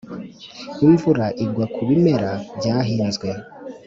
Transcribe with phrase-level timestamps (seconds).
[0.85, 3.29] Imvura igwa ku bimera byahinzwe.